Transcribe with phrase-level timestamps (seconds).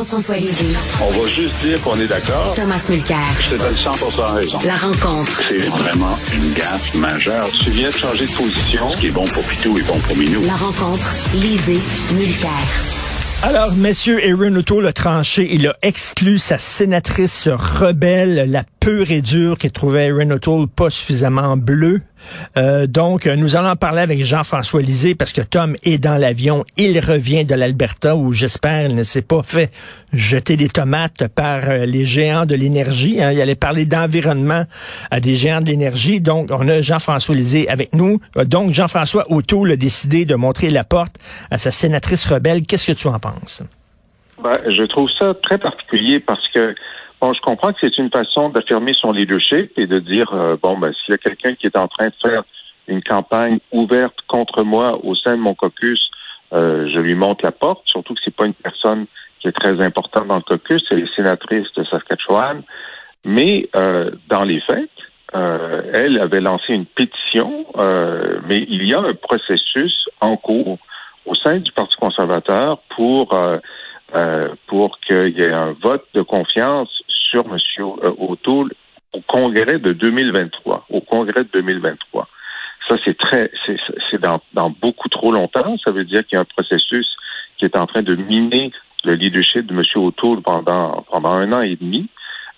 [0.00, 0.64] Jean-François Lisée.
[1.02, 2.54] On va juste dire qu'on est d'accord.
[2.56, 3.18] Thomas Mulcair.
[3.38, 3.90] Je te donne 100
[4.32, 4.58] raison.
[4.64, 5.42] La rencontre.
[5.46, 7.46] C'est vraiment une gaffe majeure.
[7.62, 8.92] Tu viens de changer de position.
[8.92, 10.40] Ce qui est bon pour Pitou est bon pour Minou.
[10.46, 11.06] La rencontre.
[11.34, 11.80] Lisée.
[12.14, 12.48] Mulcair.
[13.42, 15.46] Alors, messieurs, Aaron O'Toole a tranché.
[15.52, 21.56] Il a exclu sa sénatrice rebelle, la et dure, qui trouvait Aaron O'Toole pas suffisamment
[21.56, 22.00] bleu.
[22.56, 26.64] Euh, donc, nous allons en parler avec Jean-François Lisée parce que Tom est dans l'avion.
[26.76, 29.70] Il revient de l'Alberta où, j'espère, il ne s'est pas fait
[30.12, 33.22] jeter des tomates par euh, les géants de l'énergie.
[33.22, 33.32] Hein.
[33.32, 34.64] Il allait parler d'environnement
[35.10, 36.20] à des géants de l'énergie.
[36.20, 38.20] Donc, on a Jean-François Lisée avec nous.
[38.36, 41.16] Euh, donc, Jean-François O'Toole a décidé de montrer la porte
[41.50, 42.66] à sa sénatrice rebelle.
[42.66, 43.62] Qu'est-ce que tu en penses?
[44.42, 46.74] Ben, je trouve ça très particulier parce que
[47.20, 50.78] Bon, je comprends que c'est une façon d'affirmer son leadership et de dire euh, bon,
[50.78, 52.44] ben s'il y a quelqu'un qui est en train de faire
[52.88, 56.10] une campagne ouverte contre moi au sein de mon caucus,
[56.54, 57.82] euh, je lui montre la porte.
[57.84, 59.04] Surtout que c'est pas une personne
[59.38, 62.62] qui est très importante dans le caucus, c'est les sénatrices de Saskatchewan.
[63.26, 64.88] Mais euh, dans les faits,
[65.32, 67.64] elle avait lancé une pétition,
[68.48, 70.78] mais il y a un processus en cours
[71.24, 73.38] au sein du Parti conservateur pour
[74.66, 76.99] pour qu'il y ait un vote de confiance
[77.30, 77.56] sur M.
[77.78, 78.72] Euh, O'Toole
[79.12, 80.86] au congrès de 2023.
[80.90, 82.28] Au congrès de 2023.
[82.88, 83.50] Ça, c'est très,
[84.10, 85.76] c'est dans, beaucoup trop longtemps.
[85.84, 87.08] Ça veut dire qu'il y a un processus
[87.58, 88.72] qui est en train de miner
[89.04, 89.82] le leadership de M.
[89.96, 92.08] O'Toole pendant, pendant un an et demi.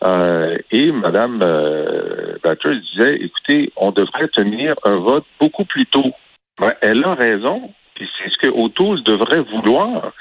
[0.05, 6.12] Euh, et Mme euh, disait, écoutez, on devrait tenir un vote beaucoup plus tôt.
[6.59, 10.12] Ben, elle a raison, puis c'est ce que O'Toole devrait vouloir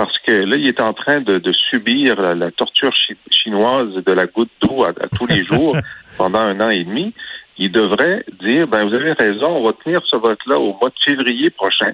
[0.00, 2.94] parce que là, il est en train de, subir la, torture
[3.30, 5.76] chinoise de la goutte d'eau à, tous les jours
[6.16, 7.12] pendant un an et demi.
[7.58, 11.04] Il devrait dire, ben vous avez raison, on va tenir ce vote-là au mois de
[11.04, 11.92] février prochain.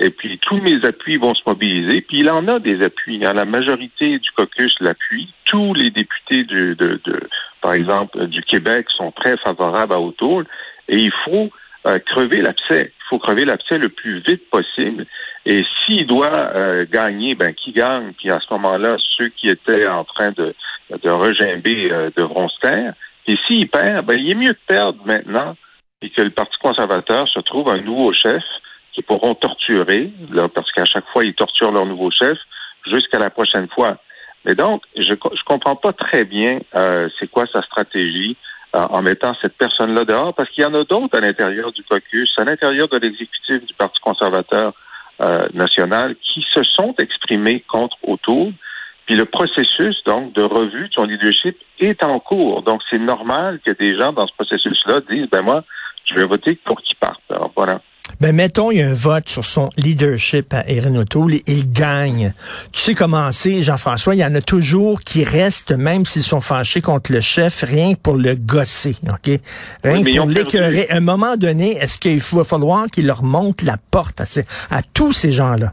[0.00, 2.00] Et puis tous mes appuis vont se mobiliser.
[2.00, 3.24] Puis il en a des appuis.
[3.24, 3.34] Hein.
[3.34, 5.32] La majorité du caucus l'appuie.
[5.44, 7.00] Tous les députés de, de,
[7.62, 10.42] par exemple, du Québec sont très favorables à Autour.
[10.88, 11.50] Et il faut
[11.86, 12.92] euh, crever l'abcès.
[12.96, 15.06] Il faut crever l'abcès le plus vite possible.
[15.50, 18.12] Et s'il doit euh, gagner, ben qui gagne?
[18.18, 20.54] Puis à ce moment-là, ceux qui étaient en train de,
[20.90, 22.92] de regimber euh, devront se taire.
[23.26, 25.56] Et s'il perd, ben il est mieux de perdre maintenant
[26.02, 28.42] et que le Parti conservateur se trouve un nouveau chef
[28.92, 32.36] qui pourront torturer, là, parce qu'à chaque fois, ils torturent leur nouveau chef
[32.84, 33.96] jusqu'à la prochaine fois.
[34.44, 38.36] Mais donc, je ne comprends pas très bien euh, c'est quoi sa stratégie
[38.74, 42.30] en mettant cette personne-là dehors, parce qu'il y en a d'autres à l'intérieur du caucus,
[42.36, 44.74] à l'intérieur de l'exécutif du Parti conservateur
[45.20, 48.52] euh, national qui se sont exprimés contre Autour.
[49.06, 52.62] Puis le processus, donc, de revue de son leadership est en cours.
[52.62, 55.64] Donc, c'est normal que des gens dans ce processus-là disent, ben moi,
[56.04, 57.22] je vais voter pour qu'il parte.
[57.30, 57.80] Alors, voilà.
[58.20, 61.70] Ben, mettons, il y a un vote sur son leadership à Erin O'Toole et il
[61.70, 62.34] gagne.
[62.72, 66.40] Tu sais comment c'est, Jean-François, il y en a toujours qui restent, même s'ils sont
[66.40, 69.40] fâchés contre le chef, rien que pour le gosser, OK?
[69.84, 70.88] Rien que pour l'écœurer.
[70.90, 74.24] À un moment donné, est-ce qu'il va falloir qu'il leur monte la porte à,
[74.70, 75.72] à tous ces gens-là?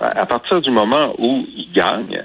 [0.00, 2.24] À partir du moment où il gagne,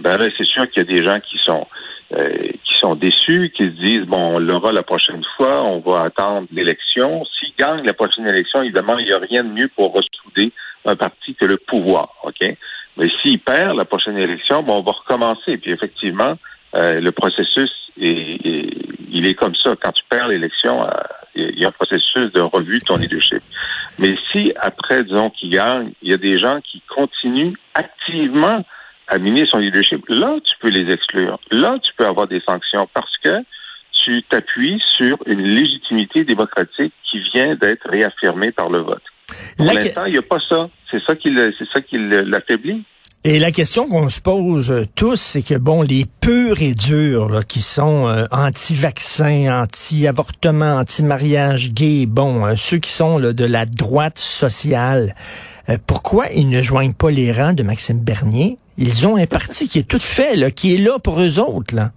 [0.00, 1.66] ben là, c'est sûr qu'il y a des gens qui sont
[2.12, 6.04] euh, qui sont déçus, qui se disent bon, on l'aura la prochaine fois, on va
[6.04, 7.24] attendre l'élection.
[7.24, 10.52] S'il gagne la prochaine élection, évidemment, il n'y a rien de mieux pour ressouder
[10.84, 12.56] un parti que le pouvoir, ok?
[12.96, 15.56] Mais s'il perd la prochaine élection, bon, on va recommencer.
[15.58, 16.34] Puis effectivement,
[16.76, 17.70] euh, le processus
[18.00, 18.38] est,
[19.10, 19.74] il est comme ça.
[19.80, 20.90] Quand tu perds l'élection, euh,
[21.34, 23.42] il y a un processus de revue de ton leadership.
[23.98, 28.64] Mais si après, disons, qu'il gagne, il y a des gens qui continuent activement
[29.08, 31.38] à miner son leadership, là, tu peux les exclure.
[31.50, 33.30] Là, tu peux avoir des sanctions parce que
[34.04, 39.02] tu t'appuies sur une légitimité démocratique qui vient d'être réaffirmée par le vote.
[39.56, 40.68] Pour l'instant, il n'y a pas ça.
[40.90, 42.84] C'est ça qui le- c'est ça qui le- l'affaiblit.
[43.24, 47.28] Et la question qu'on se pose euh, tous, c'est que bon, les purs et durs
[47.28, 53.44] là, qui sont euh, anti-vaccins, anti-avortement, anti-mariage gay, bon, euh, ceux qui sont là, de
[53.44, 55.14] la droite sociale,
[55.68, 59.68] euh, pourquoi ils ne joignent pas les rangs de Maxime Bernier Ils ont un parti
[59.68, 61.90] qui est tout fait, là, qui est là pour eux autres, là.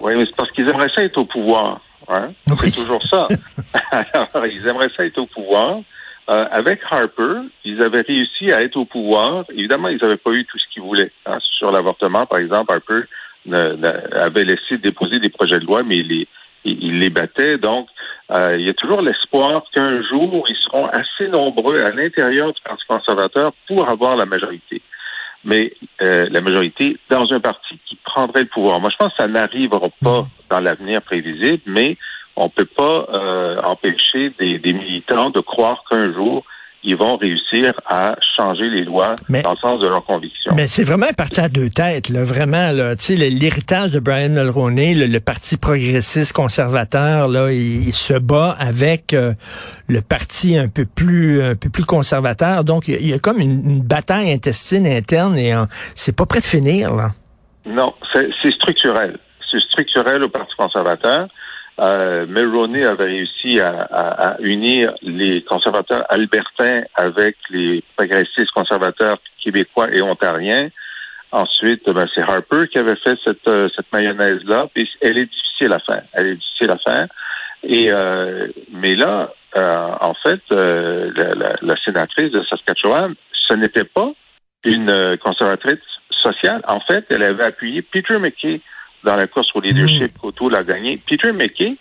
[0.00, 1.80] Oui, mais c'est parce qu'ils aimeraient ça être au pouvoir.
[2.08, 2.30] Hein?
[2.48, 2.56] Oui.
[2.70, 3.28] C'est toujours ça.
[3.90, 5.78] Alors, ils aimeraient ça être au pouvoir.
[6.28, 9.44] Euh, avec Harper, ils avaient réussi à être au pouvoir.
[9.52, 11.12] Évidemment, ils n'avaient pas eu tout ce qu'ils voulaient.
[11.26, 11.38] hein.
[11.58, 13.06] Sur l'avortement, par exemple, Harper
[13.46, 16.28] ne- ne- avait laissé déposer des projets de loi, mais il les,
[16.64, 17.58] il, les battait.
[17.58, 17.88] Donc,
[18.32, 22.60] euh, il y a toujours l'espoir qu'un jour, ils seront assez nombreux à l'intérieur du
[22.62, 24.82] Parti conservateur pour avoir la majorité.
[25.46, 25.72] Mais
[26.02, 28.80] euh, la majorité dans un parti qui prendrait le pouvoir.
[28.80, 31.96] Moi, je pense que ça n'arrivera pas dans l'avenir prévisible, mais
[32.36, 36.44] on peut pas euh, empêcher des, des militants de croire qu'un jour
[36.88, 40.52] ils vont réussir à changer les lois Mais- dans le sens de leurs convictions.
[40.56, 42.70] Mais c'est vraiment un parti à deux têtes, là, vraiment.
[42.72, 47.88] Là, tu sais, le- l'héritage de Brian Mulroney, le, le parti progressiste conservateur, là, il,
[47.88, 49.34] il se bat avec euh,
[49.88, 52.62] le parti un peu plus, un peu plus conservateur.
[52.62, 55.52] Donc, il y a, comme une, une bataille intestine interne et
[55.96, 57.10] c'est pas prêt de finir, là.
[57.66, 59.18] Non, c'est structurel.
[59.50, 61.26] C'est structurel au Parti conservateur.
[61.78, 69.18] Euh, Mulroney avait réussi à, à- à unir les conservateurs albertains avec les progressistes conservateurs
[69.42, 70.68] québécois et ontariens.
[71.32, 74.68] Ensuite, ben, c'est Harper qui avait fait cette, euh, cette mayonnaise-là.
[74.74, 76.02] Puis elle est difficile à faire.
[76.14, 77.06] Elle est difficile à faire.
[77.62, 83.14] Et euh, mais là, euh, en fait, euh, la, la- la sénatrice de Saskatchewan,
[83.48, 84.12] ce n'était pas
[84.64, 85.78] une euh, conservatrice
[86.22, 86.62] sociale.
[86.68, 88.60] En fait, elle avait appuyé Peter McKay
[89.04, 90.98] dans la course au leadership qu'Auto l'a gagné.
[91.06, 91.76] Peter McKay,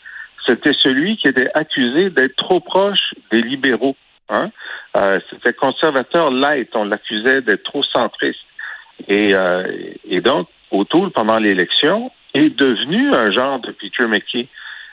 [0.45, 3.95] c'était celui qui était accusé d'être trop proche des libéraux.
[4.29, 4.51] Hein?
[4.97, 6.69] Euh, c'était conservateur light.
[6.75, 8.39] On l'accusait d'être trop centriste.
[9.07, 9.67] Et, euh,
[10.07, 14.47] et donc, O'Toole, pendant l'élection, est devenu un genre de Peter McKay.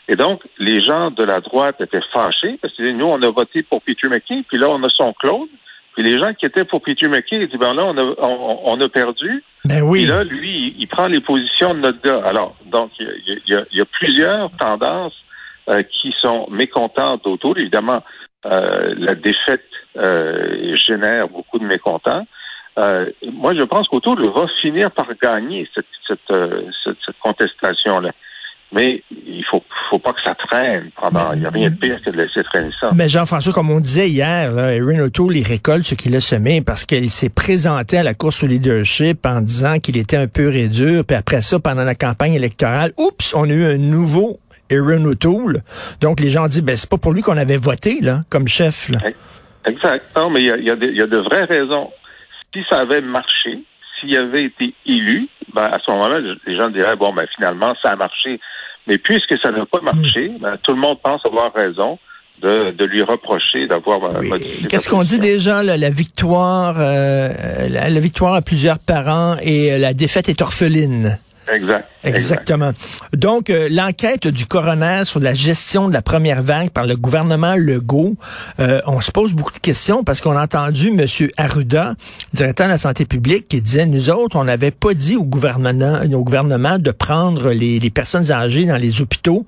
[0.08, 3.62] Et donc, les gens de la droite étaient fâchés parce que nous, on a voté
[3.62, 5.48] pour Peter McKay, puis là, on a son Claude.
[5.94, 8.60] Puis les gens qui étaient pour Peter McKay, ils disent, ben là, on a, on,
[8.64, 9.44] on a perdu.
[9.64, 10.00] Ben oui.
[10.00, 12.22] Puis là, lui, il, prend les positions de notre gars.
[12.26, 13.14] Alors, donc, il y a,
[13.46, 15.14] il y a- il y a plusieurs tendances
[15.68, 17.58] euh, qui sont mécontentes autour.
[17.58, 18.02] Évidemment,
[18.46, 19.64] euh, la défaite
[19.96, 22.26] euh, génère beaucoup de mécontents.
[22.78, 28.12] Euh, moi, je pense qu'Autour va finir par gagner cette, cette, euh, cette, cette contestation-là.
[28.72, 29.62] Mais il faut,
[29.92, 30.90] faut pas que ça traîne.
[31.34, 32.90] Il n'y a rien de pire que de laisser traîner ça.
[32.94, 36.62] Mais Jean-François, comme on disait hier, là, Erin O'Toole, il récolte ce qu'il a semé
[36.62, 40.50] parce qu'il s'est présenté à la course au leadership en disant qu'il était un peu
[40.68, 41.04] dur.
[41.06, 44.40] Puis après ça, pendant la campagne électorale, oups, on a eu un nouveau
[44.70, 45.62] Erin O'Toole.
[46.00, 48.88] Donc les gens disent, ben c'est pas pour lui qu'on avait voté là, comme chef.
[48.88, 48.98] Là.
[49.66, 50.04] Exact.
[50.16, 50.70] Non, mais il y a, y
[51.02, 51.90] a de vraies raisons.
[52.54, 53.56] Si ça avait marché,
[54.00, 57.90] s'il avait été élu, ben, à ce moment-là, les gens diraient, bon, ben, finalement, ça
[57.90, 58.40] a marché.
[58.87, 61.99] Mais puisque ça n'a pas marché, ben, tout le monde pense avoir raison
[62.40, 64.67] de, de lui reprocher d'avoir euh, Oui.
[64.69, 67.29] Qu'est-ce qu'on dit déjà, là, la victoire, euh,
[67.70, 71.19] la, la victoire à plusieurs parents et euh, la défaite est orpheline.
[71.50, 71.88] Exact.
[72.04, 72.18] Exact.
[72.18, 72.72] Exactement.
[73.12, 77.54] Donc, euh, l'enquête du coroner sur la gestion de la première vague par le gouvernement
[77.56, 78.16] Legault,
[78.60, 81.06] euh, on se pose beaucoup de questions parce qu'on a entendu M.
[81.36, 81.94] Arruda,
[82.32, 86.00] directeur de la santé publique, qui disait, nous autres, on n'avait pas dit au gouvernement,
[86.12, 89.46] au gouvernement de prendre les, les personnes âgées dans les hôpitaux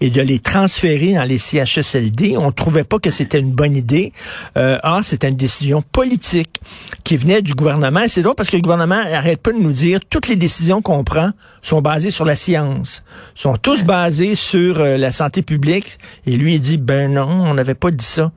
[0.00, 2.36] et de les transférer dans les CHSLD.
[2.36, 4.12] On trouvait pas que c'était une bonne idée.
[4.56, 6.60] Euh, or, c'était une décision politique
[7.04, 8.02] qui venait du gouvernement.
[8.08, 11.04] C'est drôle parce que le gouvernement arrête pas de nous dire toutes les décisions qu'on
[11.04, 11.30] prend
[11.62, 15.98] sont basées sur la science, sont tous basées sur euh, la santé publique.
[16.26, 18.30] Et lui, il dit, ben non, on n'avait pas dit ça.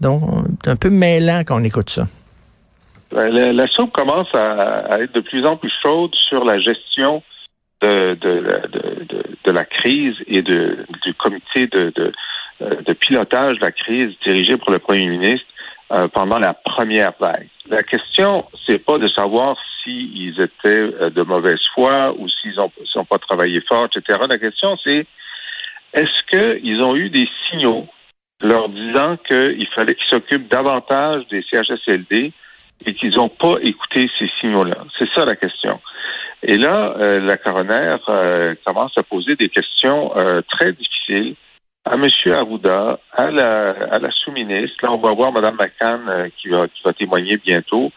[0.00, 0.22] Donc,
[0.64, 2.06] c'est un peu mêlant quand on écoute ça.
[3.12, 7.22] Ben, La, soupe commence à, être de plus en plus chaude sur la gestion
[7.80, 11.90] de, de, la crise et du comité euh,
[12.60, 15.46] de pilotage de la crise dirigé par le premier ministre
[15.92, 17.48] euh, pendant la première vague.
[17.68, 22.72] La question, c'est pas de savoir s'ils étaient euh, de mauvaise foi ou s'ils ont,
[22.84, 24.18] s'ils ont pas travaillé fort, etc.
[24.28, 25.06] La question, c'est
[25.92, 27.86] est-ce qu'ils ont eu des signaux
[28.40, 32.32] leur disant qu'il fallait qu'ils s'occupent davantage des CHSLD
[32.84, 34.84] et qu'ils n'ont pas écouté ces signaux-là?
[34.98, 35.80] C'est ça la question.
[36.42, 41.34] Et là, euh, la coroner euh, commence à poser des questions euh, très difficiles
[41.86, 42.08] à M.
[42.34, 44.76] Arruda, à la, à la sous-ministre.
[44.82, 47.92] Là, on va voir Mme McCann euh, qui, va, qui va témoigner bientôt.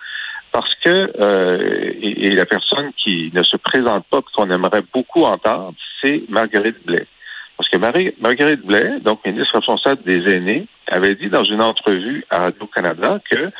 [0.51, 5.23] Parce que, euh, et, et la personne qui ne se présente pas, qu'on aimerait beaucoup
[5.23, 7.07] entendre, c'est Marguerite Blais.
[7.57, 12.23] Parce que Marie, Marguerite Blais, donc ministre responsable des aînés, avait dit dans une entrevue
[12.29, 13.51] à Radio-Canada que,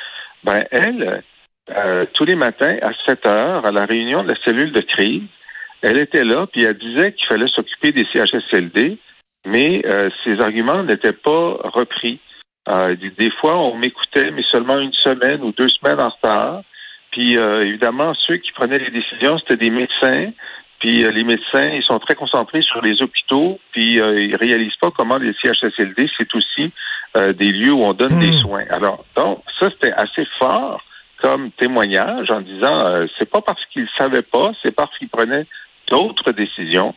[0.43, 1.24] ben, elle,
[1.71, 5.24] euh, tous les matins à 7 heures, à la réunion de la cellule de crise,
[5.81, 8.98] elle était là, puis elle disait qu'il fallait s'occuper des CHSLD,
[9.46, 12.19] mais euh, ses arguments n'étaient pas repris.
[12.67, 16.62] Euh, des fois, on m'écoutait, mais seulement une semaine ou deux semaines en retard.
[17.12, 20.31] Puis, euh, évidemment, ceux qui prenaient les décisions, c'était des médecins.
[20.79, 25.17] Puis, les médecins, ils sont très concentrés sur les hôpitaux, puis ils réalisent pas comment
[25.17, 26.72] les CHSLD, c'est aussi
[27.34, 28.41] des lieux où on donne des Hmm.
[28.41, 28.63] soins.
[28.69, 30.81] Alors, donc, ça, c'était assez fort
[31.22, 35.48] comme témoignage en disant, c'est pas parce qu'ils savaient pas, c'est parce qu'ils prenaient
[35.91, 36.96] d'autres décisions.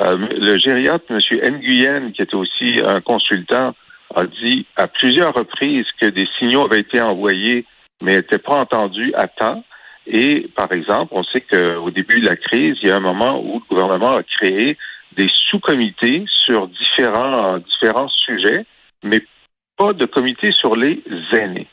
[0.00, 1.18] Euh, le gériatre, M.
[1.54, 3.74] Nguyen, qui était aussi un consultant,
[4.14, 7.66] a dit à plusieurs reprises que des signaux avaient été envoyés,
[8.02, 9.64] mais n'étaient pas entendus à temps.
[10.06, 13.40] Et, par exemple, on sait qu'au début de la crise, il y a un moment
[13.40, 14.76] où le gouvernement a créé
[15.16, 18.64] des sous-comités sur différents, différents sujets,
[19.04, 19.20] mais
[19.76, 21.68] pas de comité sur les aînés.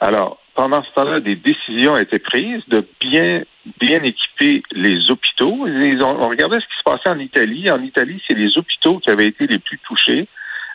[0.00, 3.42] Alors, pendant ce temps-là, des décisions ont été prises de bien,
[3.80, 5.66] bien équiper les hôpitaux.
[5.66, 7.70] Ils ont, on regardait ce qui se passait en Italie.
[7.70, 10.28] En Italie, c'est les hôpitaux qui avaient été les plus touchés.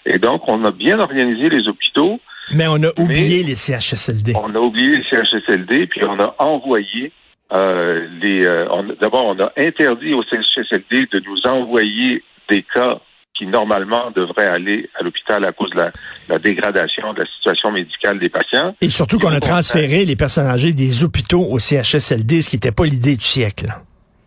[0.05, 2.19] Et donc, on a bien organisé les hôpitaux.
[2.53, 4.33] Mais on a oublié les CHSLD.
[4.35, 7.11] On a oublié les CHSLD, puis on a envoyé
[7.53, 8.45] euh, les.
[8.45, 8.65] Euh,
[8.99, 12.99] D'abord, on a interdit aux CHSLD de nous envoyer des cas
[13.39, 15.91] qui normalement devraient aller à l'hôpital à cause de la,
[16.27, 18.75] la, dégradation de la situation médicale des patients.
[18.81, 22.73] Et surtout qu'on a transféré les personnes âgées des hôpitaux au CHSLD, ce qui n'était
[22.73, 23.67] pas l'idée du siècle.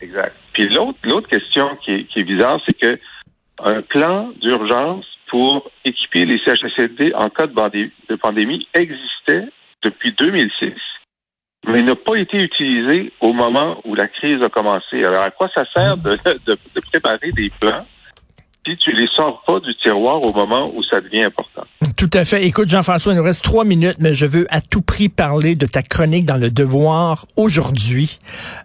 [0.00, 0.34] Exact.
[0.54, 2.98] Puis l'autre l'autre question qui est, qui est bizarre, c'est que
[3.62, 9.46] un plan d'urgence pour équiper les CHSLD en cas de, pandé de pandémie existait
[9.82, 10.72] depuis 2006,
[11.68, 15.04] mais n'a pas été utilisé au moment où la crise a commencé.
[15.04, 16.12] Alors, à quoi ça sert de,
[16.46, 17.84] de, de préparer des plans
[18.66, 21.62] si tu les sors pas du tiroir au moment où ça devient important.
[21.96, 22.44] Tout à fait.
[22.46, 25.66] Écoute, Jean-François, il nous reste trois minutes, mais je veux à tout prix parler de
[25.66, 28.18] ta chronique dans le Devoir aujourd'hui,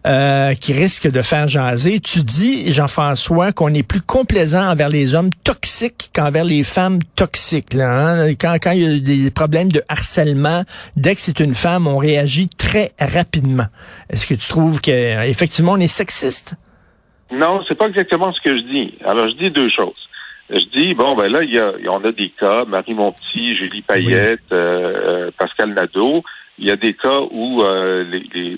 [0.06, 2.00] euh, qui risque de faire jaser.
[2.00, 7.74] Tu dis, Jean-François, qu'on est plus complaisant envers les hommes toxiques qu'envers les femmes toxiques.
[7.74, 8.30] Là, hein?
[8.36, 10.64] quand, quand il y a des problèmes de harcèlement,
[10.96, 13.68] dès que c'est une femme, on réagit très rapidement.
[14.10, 16.56] Est-ce que tu trouves qu'effectivement, on est sexiste?
[17.32, 18.94] Non, c'est pas exactement ce que je dis.
[19.06, 20.08] Alors, je dis deux choses.
[20.50, 23.82] Je dis, bon, ben là, il y a, on a des cas, Marie Monti, Julie
[23.82, 24.58] Payette, oui.
[24.58, 26.24] euh, Pascal Nadeau.
[26.60, 28.56] Il y a des cas où euh, les, les,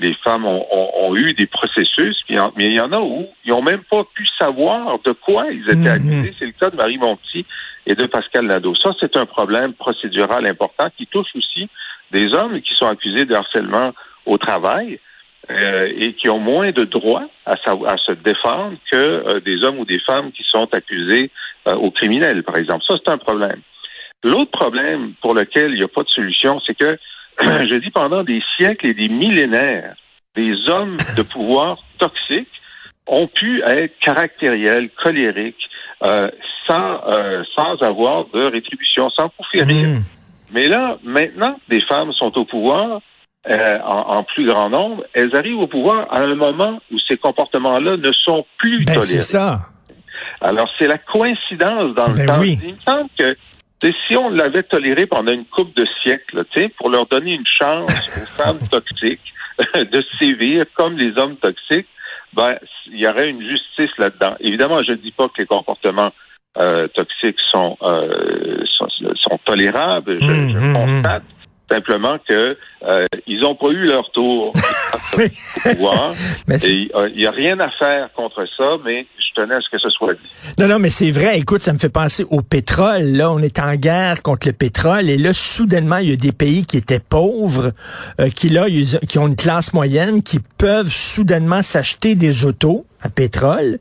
[0.00, 2.16] les, femmes ont, ont, ont, eu des processus,
[2.56, 5.64] mais il y en a où ils n'ont même pas pu savoir de quoi ils
[5.68, 5.86] étaient Mhm.
[5.88, 6.34] accusés.
[6.38, 7.44] C'est le cas de Marie Monti
[7.86, 8.74] et de Pascal Nadeau.
[8.76, 11.68] Ça, c'est un problème procédural important qui touche aussi
[12.12, 13.92] des hommes qui sont accusés de harcèlement
[14.24, 14.98] au travail.
[15.50, 19.78] Euh, et qui ont moins de droits à, à se défendre que euh, des hommes
[19.78, 21.30] ou des femmes qui sont accusés
[21.68, 22.82] euh, aux criminels, par exemple.
[22.88, 23.60] Ça, c'est un problème.
[24.22, 26.98] L'autre problème pour lequel il n'y a pas de solution, c'est que,
[27.40, 29.94] je dis, pendant des siècles et des millénaires,
[30.34, 32.48] des hommes de pouvoir toxiques
[33.06, 35.68] ont pu être caractériels, colériques,
[36.04, 36.30] euh,
[36.66, 37.00] sans,
[37.54, 39.44] sans avoir de rétribution, sans coup.
[39.54, 39.98] Mmh.
[40.54, 43.02] Mais là, maintenant, des femmes sont au pouvoir,
[43.48, 47.18] euh, en, en, plus grand nombre, elles arrivent au pouvoir à un moment où ces
[47.18, 49.06] comportements-là ne sont plus ben, tolérés.
[49.06, 49.60] C'est ça.
[50.40, 52.38] Alors, c'est la coïncidence dans le ben temps.
[52.40, 52.58] Oui.
[52.62, 53.36] Il me semble que
[54.08, 56.44] si on l'avait toléré pendant une couple de siècles,
[56.78, 59.20] pour leur donner une chance aux femmes toxiques
[59.74, 61.88] de sévir comme les hommes toxiques,
[62.32, 64.34] ben, il y aurait une justice là-dedans.
[64.40, 66.12] Évidemment, je ne dis pas que les comportements
[66.58, 70.18] euh, toxiques sont, euh, sont, sont, tolérables.
[70.20, 71.22] Je, mmh, je mmh, constate
[71.74, 74.52] simplement que euh, ils n'ont pas eu leur tour
[75.12, 75.18] au
[75.62, 76.12] pouvoir.
[76.48, 79.70] et il euh, n'y a rien à faire contre ça, mais je tenais à ce
[79.70, 80.20] que ce soit dit.
[80.58, 81.38] Non, non, mais c'est vrai.
[81.38, 83.02] Écoute, ça me fait penser au pétrole.
[83.02, 86.32] Là, on est en guerre contre le pétrole, et là, soudainement, il y a des
[86.32, 87.72] pays qui étaient pauvres,
[88.20, 92.86] euh, qui là, ils, qui ont une classe moyenne, qui peuvent soudainement s'acheter des autos
[93.04, 93.78] à pétrole.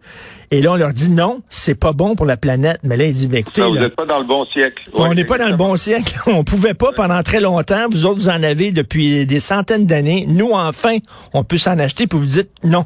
[0.52, 2.80] Et là, on leur dit non, c'est pas bon pour la planète.
[2.84, 4.90] Mais là, il dit, ben, écoutez, ça, vous n'êtes pas dans le bon siècle.
[4.94, 6.14] Ouais, on n'est pas dans le bon siècle.
[6.28, 7.88] On pouvait pas pendant très longtemps.
[7.92, 10.26] Vous autres, vous en avez depuis des centaines d'années.
[10.28, 10.98] Nous, enfin,
[11.34, 12.06] on peut s'en acheter.
[12.08, 12.86] Puis vous dites non.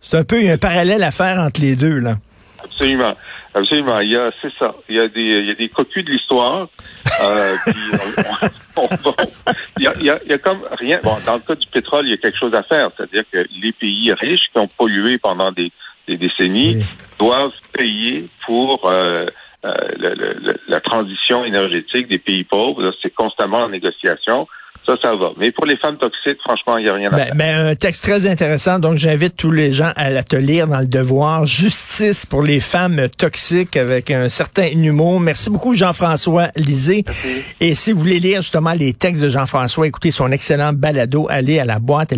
[0.00, 2.18] C'est un peu un parallèle à faire entre les deux, là.
[2.62, 3.14] Absolument.
[3.54, 4.00] Absolument.
[4.00, 4.70] Il y a, c'est ça.
[4.88, 6.66] Il y a des, il y a des cocus de l'histoire.
[7.22, 7.54] Euh,
[8.76, 9.14] on, on, on,
[9.78, 10.98] il, y a, il, y a, il y a comme rien.
[11.04, 12.90] Bon, dans le cas du pétrole, il y a quelque chose à faire.
[12.96, 15.70] C'est-à-dire que les pays riches qui ont pollué pendant des,
[16.08, 16.84] des décennies oui.
[17.18, 19.22] doivent payer pour euh,
[19.64, 22.92] euh, le, le, la transition énergétique des pays pauvres.
[23.02, 24.48] C'est constamment en négociation.
[24.84, 25.30] Ça, ça va.
[25.38, 27.34] Mais pour les femmes toxiques, franchement, il n'y a rien à Ben, faire.
[27.36, 30.80] ben, un texte très intéressant, donc j'invite tous les gens à la te lire dans
[30.80, 31.46] le devoir.
[31.46, 35.20] Justice pour les femmes toxiques avec un certain humour.
[35.20, 37.04] Merci beaucoup Jean-François Lisée.
[37.60, 41.60] Et si vous voulez lire justement les textes de Jean-François, écoutez son excellent balado, allez
[41.60, 42.12] à la boîte